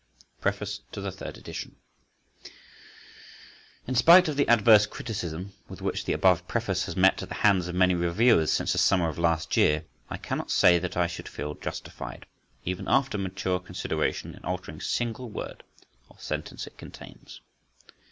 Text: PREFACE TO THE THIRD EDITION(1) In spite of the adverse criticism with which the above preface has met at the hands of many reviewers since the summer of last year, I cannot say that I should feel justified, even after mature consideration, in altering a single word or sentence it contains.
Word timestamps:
PREFACE 0.41 0.79
TO 0.91 0.99
THE 0.99 1.11
THIRD 1.11 1.35
EDITION(1) 1.35 1.75
In 3.85 3.93
spite 3.93 4.27
of 4.27 4.35
the 4.35 4.47
adverse 4.47 4.87
criticism 4.87 5.53
with 5.69 5.79
which 5.83 6.05
the 6.05 6.13
above 6.13 6.47
preface 6.47 6.87
has 6.87 6.95
met 6.95 7.21
at 7.21 7.29
the 7.29 7.35
hands 7.45 7.67
of 7.67 7.75
many 7.75 7.93
reviewers 7.93 8.51
since 8.51 8.71
the 8.71 8.79
summer 8.79 9.09
of 9.09 9.19
last 9.19 9.55
year, 9.57 9.85
I 10.09 10.17
cannot 10.17 10.49
say 10.49 10.79
that 10.79 10.97
I 10.97 11.05
should 11.05 11.27
feel 11.29 11.53
justified, 11.53 12.25
even 12.65 12.87
after 12.87 13.19
mature 13.19 13.59
consideration, 13.59 14.33
in 14.33 14.43
altering 14.43 14.79
a 14.79 14.81
single 14.81 15.29
word 15.29 15.61
or 16.09 16.17
sentence 16.17 16.65
it 16.65 16.79
contains. 16.79 17.39